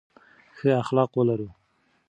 [0.57, 1.49] ښه اخلاق ولرو.